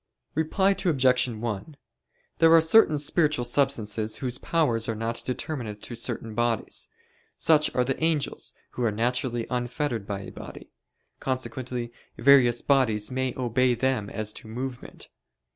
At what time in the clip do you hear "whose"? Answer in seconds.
4.15-4.39